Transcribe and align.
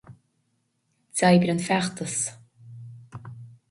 D'oibrigh 1.19 1.53
an 1.55 1.63
feachtas. 1.69 2.17